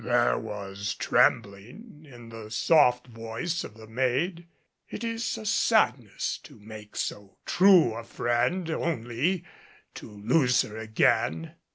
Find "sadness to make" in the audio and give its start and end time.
5.45-6.95